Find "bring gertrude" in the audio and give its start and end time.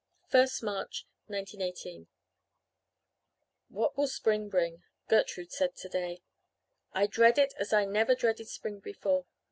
4.49-5.51